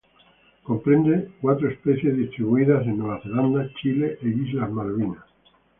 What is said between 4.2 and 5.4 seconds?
e Islas Malvinas.